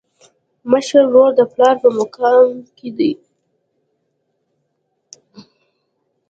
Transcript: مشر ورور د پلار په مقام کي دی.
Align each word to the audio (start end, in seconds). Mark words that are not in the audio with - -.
مشر 0.71 0.99
ورور 1.07 1.31
د 1.35 1.41
پلار 1.53 1.75
په 1.83 1.89
مقام 1.99 2.45
کي 2.77 2.89
دی. 2.97 3.11